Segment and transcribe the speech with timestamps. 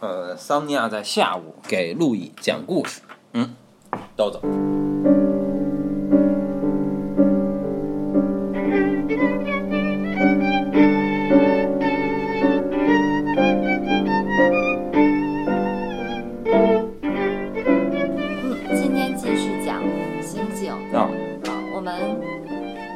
[0.00, 3.00] 呃，桑尼亚在下午给路易讲故事。
[3.32, 3.50] 嗯，
[4.14, 4.40] 都走。
[4.44, 4.56] 嗯，
[18.76, 19.82] 今天继续讲
[20.22, 21.10] 星星啊，啊，
[21.74, 22.00] 我们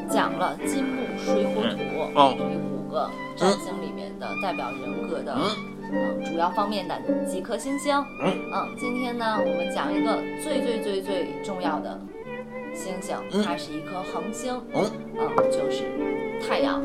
[0.08, 1.78] 讲了金木水火土
[2.14, 5.36] 哦这五个占星里面的代表人格的
[5.92, 7.94] 嗯主要方面的几颗星星。
[8.22, 12.00] 嗯今天呢，我们讲一个最最最最重要的
[12.74, 15.84] 星星，嗯它是一颗恒星，嗯嗯，就是
[16.46, 16.82] 太阳。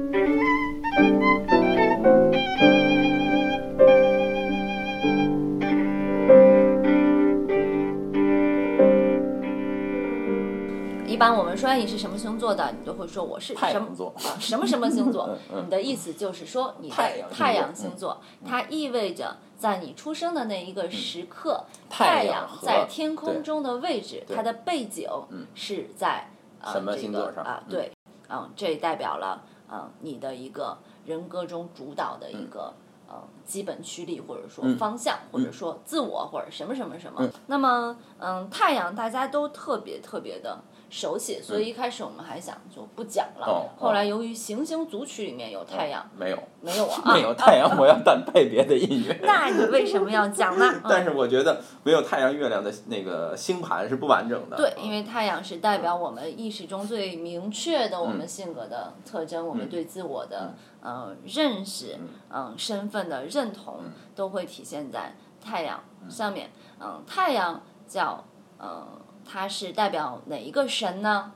[11.57, 14.13] 说哎你是什么星座的，你都会说我是什么太阳座。
[14.15, 15.35] 啊什么什么星座。
[15.63, 16.95] 你的意思就是说你的
[17.31, 26.29] 太阳星座它意味着在你出生的那一个时刻，太阳在天空中的位置，它的背景嗯是在
[26.61, 27.43] 呃什么这星座上？
[27.43, 27.63] 个啊？
[27.67, 27.71] 嗯。
[27.71, 27.91] 对，
[28.29, 32.73] 嗯，这代表了嗯你的一个人格中主导的一个。
[33.09, 34.77] 呃，基本驱力，或者说嗯。
[34.77, 37.21] 方向，或者说自我，或者什么什么什么。
[37.21, 37.31] 嗯。
[37.45, 43.45] 那么，嗯，太阳大家都特别特别的熟悉，所嗯以一开始我们还想就不讲了。
[43.45, 49.19] 哦后来由于行星组曲里面有太阳，没有，没有啊， 没有太阳，我要单配别的音乐。
[49.23, 50.65] 那你为什么要讲呢？
[50.89, 54.57] 但嗯是我觉得没有太阳、月亮的那个星盘是不完整的。
[54.57, 61.97] 对，因为太阳是代表我们意识中最明确的我嗯们性格的特征，我们对自我的呃认识，
[62.29, 63.81] 嗯，身份的认同，
[64.15, 66.49] 都会体现在太阳上面。
[66.79, 68.23] 嗯，太阳叫
[68.57, 68.85] 呃，
[69.29, 71.31] 它是代表哪一个神呢？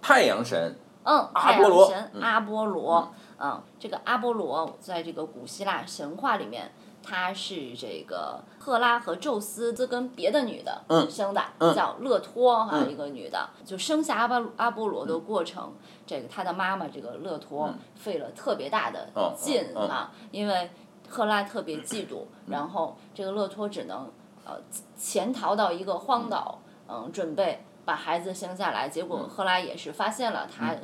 [0.00, 1.90] 太阳神，嗯，太阿波罗。
[1.90, 3.14] 阳神阿波罗。
[3.38, 11.10] 嗯，这个阿波罗在这个古希腊神话里面，他是这个赫拉和宙斯这跟别的女的嗯。
[11.10, 11.74] 生的，嗯。
[11.74, 15.72] 叫勒托哈、嗯一个女的，就生下阿波阿波罗的过程，
[16.06, 17.78] 这个他的妈妈这个勒托嗯。
[17.96, 19.88] 费了特别大的哦劲哦。
[19.88, 20.70] 啊，因为
[21.08, 22.52] 赫拉特别嫉妒，嗯。
[22.52, 24.08] 然后这个勒托只能
[24.44, 24.54] 呃
[24.96, 26.60] 潜逃到一个荒岛，
[26.92, 29.08] 嗯，准备把孩子生下来，结嗯。
[29.08, 30.74] 果后来也是发现了他。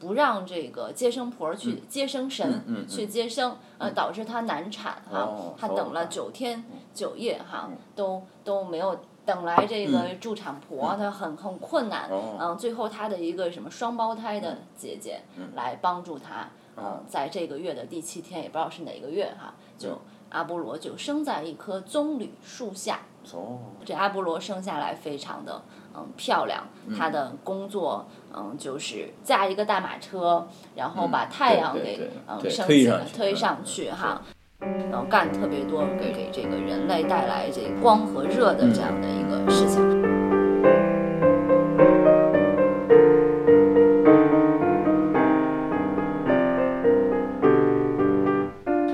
[0.00, 6.64] 不让这个接生婆去接生神、嗯嗯去接生，呃，导致他难产哈、哦她等了哦九天
[6.94, 7.76] 九夜哈、嗯。
[7.96, 8.96] 都都没有
[9.26, 12.36] 等来这个助产婆，她很很困难，哦。
[12.40, 15.20] 嗯，最后她的一个什么双胞胎的姐姐
[15.56, 23.00] 来帮助她，嗯哦，在这个月的第七天，也不知道是哪个月哈，就嗯阿波罗就生在一棵棕榈树下，
[23.32, 25.62] 哦，这阿波罗生下来非常的
[25.94, 26.64] 嗯漂亮，
[26.96, 34.22] 他的工作嗯就是驾一个大马车，然后把太阳给嗯升起来推上去哈，
[34.90, 39.78] 然后干特别多给给这个人类带来这光和热的这样的一个事情。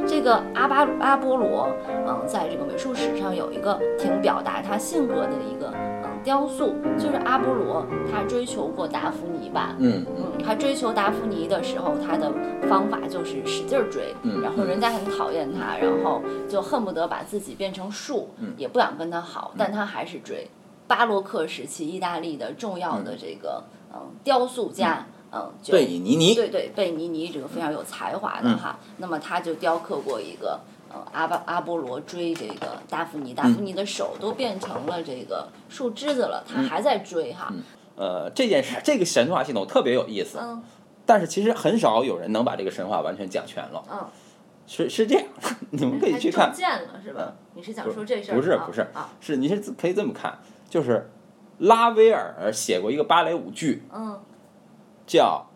[0.07, 12.33] 这个阿巴阿波罗，嗯，在这个美术史上有一个挺表达他性格的一个嗯雕塑，就是阿波罗他追求过达芙妮吧，嗯嗯嗯，他追求达芙妮的时候，他的
[12.69, 20.49] 方法就是使劲儿追，嗯然后人家很讨厌他，然后就恨不得把自己变成树，嗯也不想跟他好，但他还是追。
[20.87, 30.61] 巴洛克时期意大利的重要的这个嗯雕塑家，嗯，就贝尼尼，对对，贝尼尼这个非常有才华的哈，那么他就雕刻过一个。
[30.95, 37.53] 呃，阿巴阿波罗追这个达芙妮，达芙妮的手都变成了这个树枝子了，他还在追哈。
[37.97, 40.63] 呃，这件事这个神话系统特别有意思，嗯
[41.07, 43.83] 但是其实很少有人能把这个神话完全讲全了。
[43.91, 44.07] 嗯，
[44.67, 45.27] 是是这样，
[45.71, 47.35] 你们可以去看还中，箭了是吧？
[47.55, 48.35] 你是想说这事儿？
[48.35, 50.39] 啊不是不是啊，是你是可以这么看，
[50.71, 51.11] 就是
[51.59, 54.19] 拉威尔写过一个芭蕾舞剧，嗯
[55.07, 55.47] 叫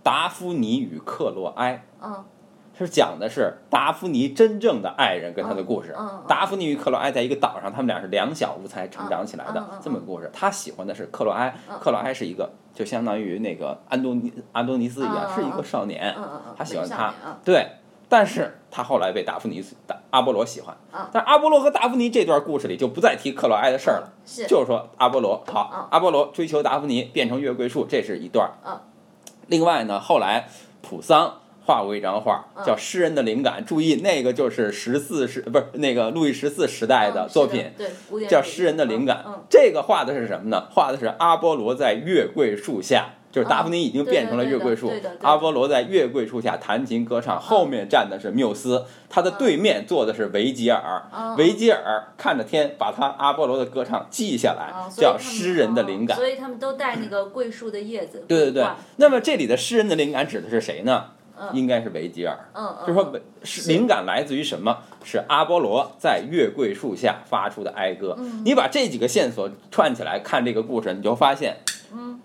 [0.04, 1.84] 《达芙妮与克洛埃》。
[2.04, 2.24] 嗯
[2.82, 5.94] 是讲的是达芙妮真正的爱人跟她的故事。
[6.26, 10.30] 达芙妮与克洛埃在一个岛上，他们俩是两小无猜成长起来的、这么个故事。
[10.32, 16.14] 他喜欢的是克洛埃，克洛埃是一个就相当于那个安东尼安东尼斯一样，是一个少年，
[16.56, 17.14] 他喜欢他。
[17.44, 17.66] 对。
[18.08, 28.50] 但是他后来被达芙妮达阿波罗喜欢，嗯但阿波罗和达芙妮这段故事里就不再提克洛埃的事儿了，是就是说阿波罗好嗯，阿波罗追求达芙妮变成月桂树，这是一段
[29.46, 30.46] 另外呢，后来
[30.82, 33.62] 普桑画过一张画，嗯叫《诗人的灵感》。
[33.64, 37.72] 注意，那个就是十四世不是那个路易十四时代的嗯作品，
[38.28, 40.68] 叫《诗人的灵感》这个画的是什么呢？
[40.70, 44.92] 画的是阿波罗在月桂树下就是达芙妮已经变成了月桂树，
[45.22, 51.02] 阿波罗在月桂树下弹琴歌唱，后面站的是缪斯，他的对面坐的是维吉尔，
[51.38, 56.14] 维吉尔看着天，把他阿波罗的歌唱记下来，叫诗人的灵感。
[56.14, 58.22] 所以他们都带那个桂树的叶子。
[58.28, 58.66] 对对对。
[58.96, 61.06] 那么这里的诗人的灵感指的是谁呢？
[61.52, 62.38] 应该是维吉尔。
[62.54, 63.12] 嗯就是说，
[63.66, 64.78] 灵感来自于什么？
[65.04, 68.16] 是阿波罗在月桂树下发出的哀歌。
[68.44, 71.58] 你把这几个线索串起来看这个故事，你就发现，
[71.92, 72.20] 嗯，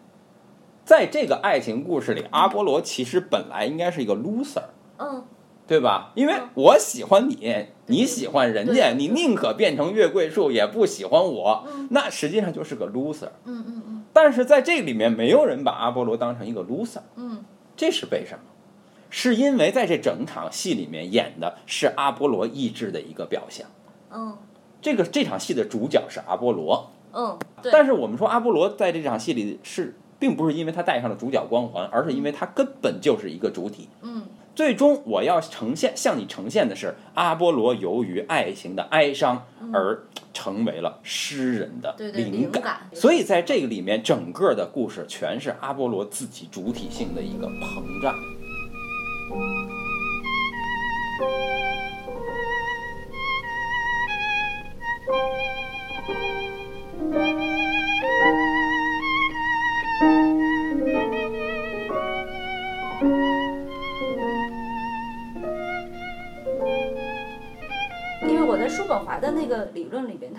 [0.86, 4.64] 在这个爱情故事里，阿波罗其实本来应该是一个 loser。
[5.00, 5.24] 嗯，
[5.68, 6.12] 对吧？
[6.16, 13.30] 因为我喜欢你，你喜欢人家，你宁可变成月桂树，也不喜欢我，那实际上就是个 loser。
[13.46, 14.04] 嗯嗯嗯。
[14.14, 17.02] 但是在这里面，没有人把阿波罗当成一个 loser。
[17.16, 17.44] 嗯，
[17.75, 18.40] 这是为什么？
[19.09, 23.68] 是因为在这整场戏里面演的是阿波罗意志的一个表象。
[24.12, 24.38] 嗯，
[24.81, 26.92] 这个这场戏的主角是阿波罗。
[27.13, 27.38] 嗯，
[27.71, 33.88] 但是我们说阿波罗在这场戏里是，并不是因为他戴上了主角光环，而是因为他根本就是一个主体。
[34.01, 34.24] 嗯，
[34.54, 42.89] 最终我要呈现向你呈现的是阿波罗由于爱情的哀伤而成为了诗人的灵感。
[42.94, 48.13] 所以在这个里面，整个的故事全是阿波罗自己主体性的一个膨胀。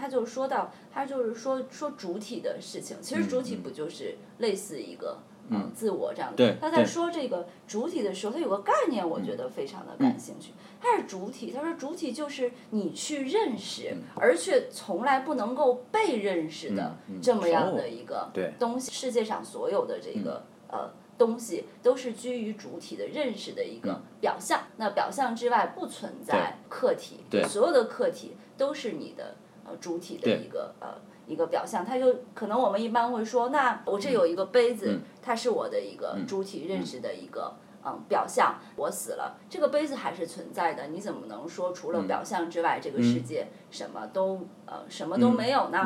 [0.08, 5.19] 就说到，他就是说说主体的事情，其实主体不就是类似一个。
[5.50, 6.56] 嗯，自我这样的。
[6.61, 10.53] 他在说这个主体的时候，他有个概念，我觉得非常的感兴趣。
[10.81, 18.91] 他是主体，他说主体就是你去认识，而却从来不能够被认识的这么样的一个东西。
[18.93, 24.61] 世界上所有的这个呃东西，都是居于主体的认识的一个表象。
[24.77, 30.99] 那表象之外不存在客体，所有的客体都是你的呃主体的一个呃。
[31.29, 37.55] 一个表象，他就可能我们一般会说，那我这有一个杯子，它是我的一个主体认识的一个
[37.85, 38.59] 嗯表象。
[38.77, 40.87] 我死了，这个杯子还是存在的。
[40.87, 45.79] 你怎么能说除了表象之外，这个世界什么都呃什么都没有呢？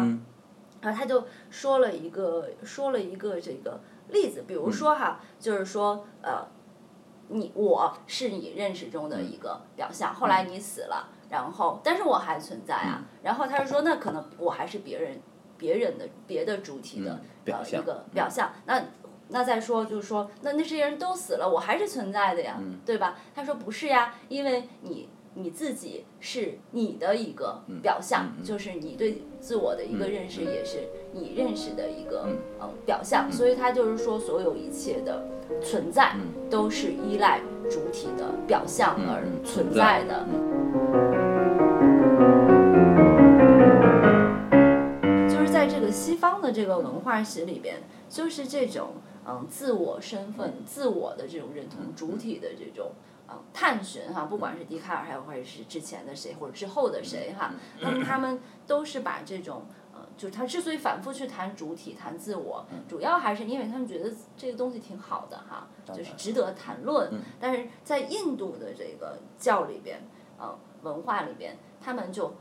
[0.80, 3.80] 然后他就说了一个说了一个这个
[4.10, 6.46] 例子，比如说哈，就是说呃，
[7.28, 13.02] 你我是你认识中的一个表象，后来你死了，然后但是我还存在啊。
[13.24, 15.20] 然后他就说，那可能我还是别人。
[15.62, 18.82] 别人的别的主体的呃一个表象，那
[19.28, 23.16] 那再说就是说，那那些人都死了，我还是存在的呀，对吧？
[23.32, 32.36] 他说不是呀，因为你你自己是你的一个表象，就是你对自我的一个认识，也是你认识的一个嗯。
[32.84, 35.24] 表象，所以他就是说，所有一切的
[35.62, 36.16] 存在
[36.50, 40.02] 都是依赖主体的表象而存在。
[40.04, 41.01] 的。
[45.92, 48.94] 西方的这个文化史里边，就是这种
[49.26, 52.92] 嗯自我身份、自我的这种认同、主体的这种
[53.28, 59.62] 嗯探寻哈，不管是笛卡尔，还有或者是之前的谁或者之后的谁哈，那么他们都是把这种
[59.92, 67.12] 呃，就是他之所以反复去谈主体、谈自我，主要还是因为他们觉得这个东西挺好的哈，就是值得谈论。
[67.38, 70.02] 但是在印度的这个教里边，
[70.40, 72.34] 嗯，文化里边，他们就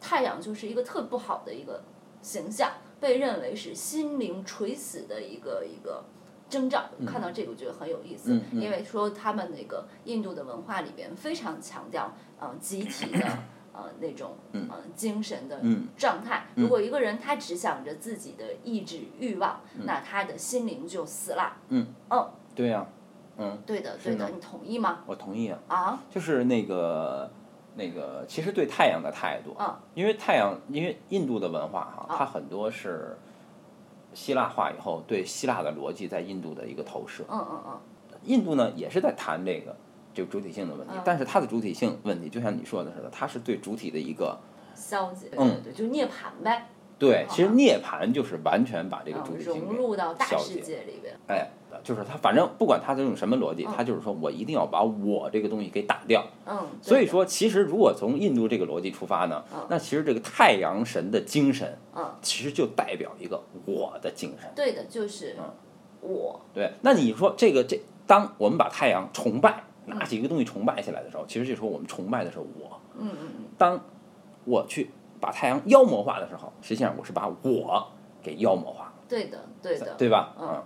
[0.00, 1.82] 太阳就是一个特不好的一个。
[2.28, 6.04] 形象被认为是心灵垂死的一个一个
[6.50, 6.84] 征兆。
[7.06, 13.26] 看到这个，我觉得很有意思，因为说他们那个印度的文化里边非常强调呃集体的
[13.72, 15.58] 呃那种呃精神的
[15.96, 16.48] 状态。
[16.54, 21.56] 如果一个人他只想着自己的意志欲望，那他的心灵就死了。
[21.68, 21.86] 嗯。
[22.10, 22.30] 嗯。
[22.54, 22.86] 对呀。
[23.38, 23.56] 嗯。
[23.64, 24.98] 对的，对的，你同意吗？
[25.06, 25.58] 我同意啊。
[25.68, 26.02] 啊。
[26.10, 27.30] 就是那个。
[27.78, 29.56] 那个其实对太阳的态度，
[29.94, 33.16] 因为太阳，因为印度的文化哈，它很多是
[34.12, 37.22] 希腊化以后对希腊的逻辑在印度的一个投射。
[37.30, 37.80] 嗯嗯嗯。
[38.24, 39.76] 印度呢也是在谈这个
[40.12, 44.36] 这个主体性的问题，但是它的主体性问题就像你说的似的，它是对主体的一个
[44.74, 45.30] 消极。
[45.38, 46.66] 嗯，对，就涅槃呗。
[46.98, 51.16] 对，其实涅槃就是完全把这个主体性融入到大世界里边。
[51.28, 51.48] 哎。
[51.82, 56.24] 就是他，反正不管他是用什么逻辑，他就是说我一定要把我这个东西给打掉。
[56.46, 64.50] 嗯，所以说，其实如果从印度这个逻辑出发呢，那其实这个太阳神的精神，嗯，其实就代表一个我的精神。
[64.54, 65.36] 对的，就是
[66.00, 66.40] 我。
[66.54, 72.80] 对，那你说这个这，当我们把太阳崇拜，拿起一个东西崇拜起来的时候，其实这时候我们崇拜的是我。
[72.98, 73.44] 嗯嗯嗯。
[73.56, 73.80] 当
[74.44, 77.86] 我去把太阳妖魔化的时候，实际上我是把我
[78.22, 78.92] 给妖魔化。
[79.08, 80.34] 对的，对的，对吧？
[80.40, 80.62] 嗯，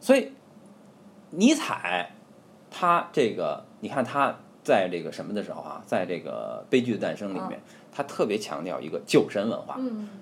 [0.00, 0.32] 所以。
[1.30, 2.10] 尼采，
[2.70, 7.60] 他这个你看他在这个什么的时候啊，在这个悲剧的诞生里面，
[7.92, 9.78] 他特别强调一个酒神文化，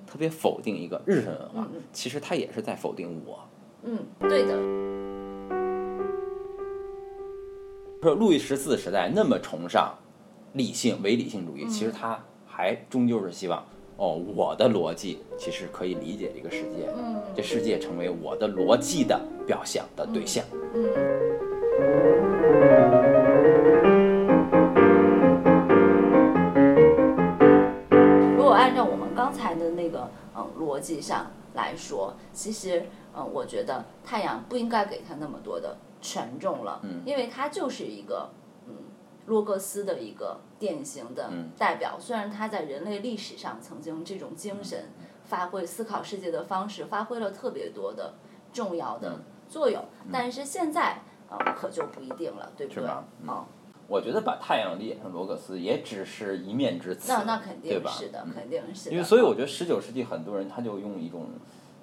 [0.07, 1.69] 特别否定一个日神文化。
[1.93, 3.47] 其实他也是在否定我。
[3.85, 4.55] 嗯，对的。
[8.03, 9.93] 说路易十四时代那么崇尚
[10.53, 13.65] 理性、唯理性主义，其实他还终究是希望。
[13.97, 16.89] 哦，我的逻辑其实可以理解这个世界，
[17.35, 20.45] 这世界成为我的逻辑的表象的对象。
[28.37, 32.85] 如果按照我们刚才的那个嗯逻辑上来说，其实
[33.17, 38.29] 嗯，我觉得太阳不应该给他那么多的权重了，因为它就是一个
[38.69, 38.75] 嗯。
[39.27, 44.91] 洛格斯的一个典型的代表，虽然他在人类历史上曾经这种精神
[45.25, 48.15] 发挥思考世界的方式发挥了特别多的
[48.53, 52.89] 重要的作用，但是现在呃可就不一定了，对不对？
[53.23, 53.45] 嗯，
[53.87, 58.91] 我觉得把太阳理解成罗格斯也只是一面之词，那那肯定是的，肯定是。
[58.91, 61.27] 因为所以我觉得十九世纪很多人他就用一种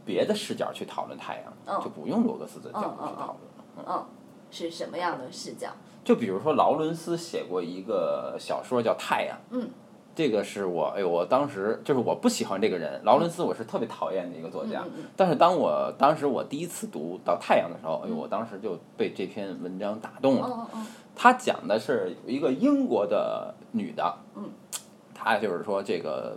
[0.06, 3.86] 别的视角去讨论太阳，就不用罗格斯的角度去讨论了。
[3.88, 4.06] 嗯，
[4.52, 5.70] 是什么样的视角？
[6.04, 9.70] 就比如说劳伦斯写过一个小说叫《太阳》，嗯，
[10.14, 14.84] 这个是我哎呦，我当时就是我不喜欢这个人，劳伦斯我是特别讨厌的一个作家，
[15.16, 20.68] 但是当我当时我第一次读到《太阳》的时候，哎呦，我当时就被这篇文章打动了。
[21.16, 24.50] 他讲的是一个英国的女的，嗯，
[25.14, 26.36] 她就是说这个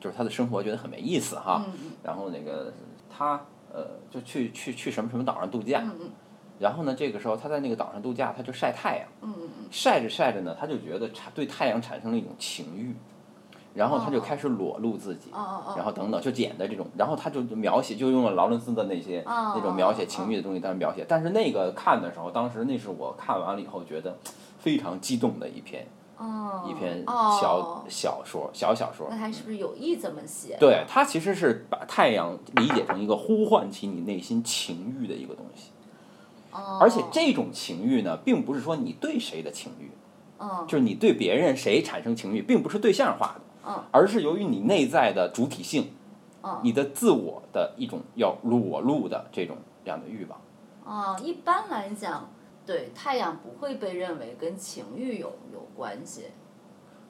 [0.00, 1.64] 就是她的生活觉得很没意思哈，
[2.02, 2.72] 然后那个
[3.10, 3.38] 她
[3.72, 5.84] 呃就去去去什么什么岛上度假。
[6.58, 9.34] 然后呢，这个时候他在那个岛上度假，他就晒太阳，嗯
[9.70, 12.94] 晒着晒着呢，他就觉得产对太阳产生了一种情欲，
[13.74, 15.30] 然后他就开始裸露自己，
[15.76, 24.16] 然后等等就演的这种，然后他就描写，就用了劳伦斯的那些那种描写情欲的东西当描写，但是那个看的时候，当时那是我看完了以后觉得
[24.58, 25.86] 非常激动的一篇，
[26.66, 29.08] 一篇小小说小小说。
[29.10, 30.56] 那他是不是有意这么写？
[30.58, 35.72] 对他其实是把太阳理解成一个呼唤起你内心情欲的一个东西。
[36.80, 39.90] 而且这种情欲呢，并不是说你对谁的情欲，
[40.66, 45.90] 就是你对别人谁产生情欲，并不是对象化的，而是由于你内在的主体性，
[46.62, 50.40] 你的自我的一种要裸露的这种这样的欲望。
[50.84, 52.30] 啊，一般来讲，
[52.64, 56.26] 对太阳不会被认为跟情欲有有关系，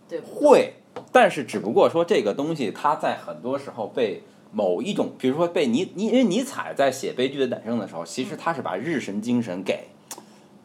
[0.08, 0.40] 对不？
[0.40, 0.74] 会，
[1.12, 4.22] 但是只不过说这个东西，它在很多时候被。
[4.56, 9.88] 某一种，比如说被尼尼，因为尼采在写《悲剧的诞生》的时候，其实他是把日神精神给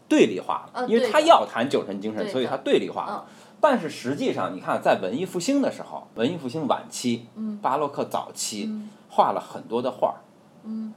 [0.07, 3.25] 对立化了，因为他要谈酒神精神，所以他对立化了。
[3.59, 7.25] 但是实际上，你看在文艺复兴的时候，文艺复兴晚期、
[7.61, 8.71] 巴洛克早期，
[9.09, 10.23] 画了很多的画儿，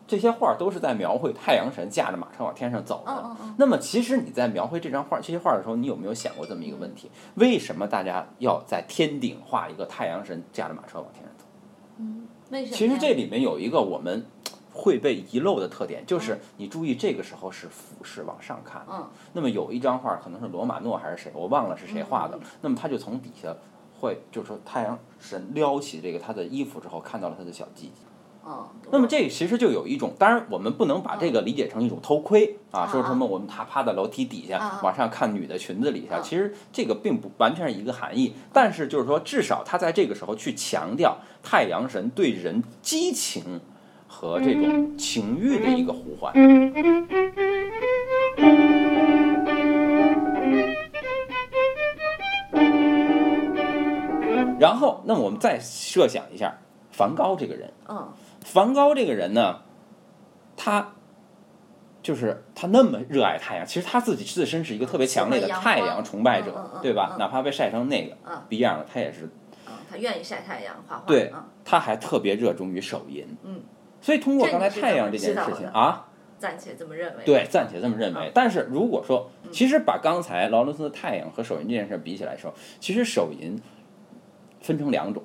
[0.07, 3.37] 这些画儿都是在描绘太阳神驾着马车往天上走的。
[3.59, 7.11] 那么，其实你在描绘这张画、这些画的时候，你有没有想过这么一个问题？
[7.35, 11.45] 为什么大家要在天顶画一个太阳神驾着马车往天上走？
[11.99, 12.29] 嗯。
[12.71, 14.27] 其实这里面有一个我们
[14.73, 18.85] 会被遗漏的特点，就是你注意这个时候是俯视往上看。
[18.91, 19.09] 嗯。
[19.33, 22.39] 那么有一张画可能是罗马诺还是谁，我忘了是谁画的。
[22.61, 23.55] 那么他就从底下
[24.01, 27.93] 会，就是说太阳神撩起这个他的衣服之后，看到了他的小鸡鸡。
[28.47, 28.69] 嗯。
[28.91, 38.35] 那么这其实就有一种，当然我们不能把这个理解成一种偷窥啊，说什么我们他趴在楼梯底下往上看女的裙子底下，其实这个并不完全是一个含义。
[38.53, 41.17] 但是就是说，至少他在这个时候去强调。
[41.47, 43.61] 太阳神对人激情
[44.09, 46.33] 和这种情欲的一个呼唤。
[54.59, 56.57] 然后，那我们再设想一下，
[56.91, 57.71] 梵高这个人。
[57.91, 58.09] 嗯。
[58.45, 59.63] 梵高这个人呢，
[60.57, 60.93] 他
[62.01, 67.17] 就是他那么热爱太阳，其实他自己自身是一个特别强烈的太阳崇拜者，对吧？
[67.19, 68.17] 哪怕被晒成那个
[68.49, 69.29] 逼样了，他也是。
[69.91, 71.33] 他愿意晒太阳画画，对，
[71.65, 73.63] 他还特别热衷于手淫，嗯，
[74.01, 78.31] 所以通过刚才太阳这件事情啊，暂且这么认为，对，暂且这么认为。
[78.35, 83.57] 但是如果说，其实把刚才劳伦斯的太阳和手淫这件事比起来说，其实手淫
[84.61, 85.23] 分成两种，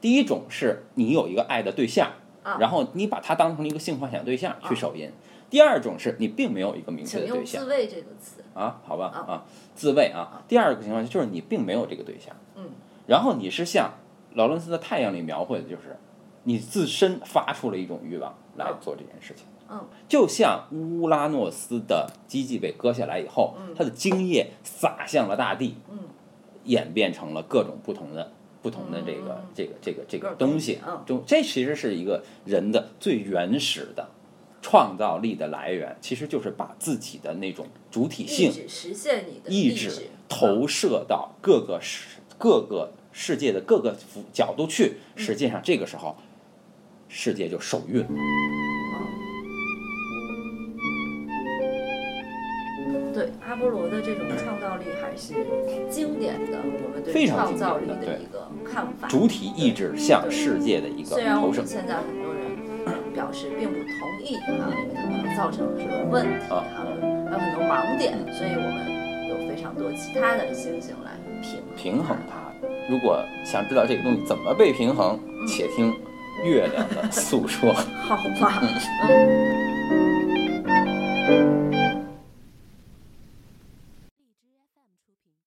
[0.00, 2.12] 第一种是你有一个爱的对象，
[2.58, 5.10] 然后你把它当成一个性幻想对象去手淫；
[5.50, 7.64] 第二种是你并没有一个明确的对象。
[7.64, 8.42] 自慰这个词。
[8.54, 10.42] 啊，好吧啊，自慰啊。
[10.48, 12.70] 第二个情况就是你并没有这个对象，嗯。
[13.06, 13.92] 然后你是像
[14.34, 15.96] 劳伦斯的太阳里描绘的，就是
[16.44, 19.46] 你自身发出了一种欲望来做这件事情。
[19.70, 25.98] 嗯，就像乌拉诺斯的鸡鸡被割下来以后，它的精液洒向了大地，嗯，
[26.64, 30.78] 演变成了各种不同的、不同的这个、这个、这个、这个东西。
[30.86, 34.08] 嗯，就这其实是一个人的最原始的
[34.60, 43.96] 创造力的来源，其实就是把自己的那种主体性实现你的意志投射到各个世各个世界的各个
[44.32, 44.94] 角度去。
[45.16, 46.16] 实际上，这个时候
[47.08, 48.04] 世界就受孕。
[53.14, 55.34] 对阿波罗的这种创造力还是
[55.90, 59.08] 经典的，我们对创造力的一个看法。
[59.08, 61.20] 主体意志向世界的一个投射。
[61.20, 62.42] 虽然我们现在很多人
[63.12, 63.84] 表示并不同
[64.22, 66.64] 意啊，因为它可能造成了什么问题啊，
[67.28, 68.78] 还有很多盲点，所以我们
[69.28, 71.10] 有非常多其他的星星来
[71.42, 72.36] 平平衡它。
[72.90, 75.94] 如果想知道这个东西怎么被平衡，且听
[76.44, 77.72] 月亮的诉说。
[78.00, 78.62] 好吧。
[81.28, 81.87] 嗯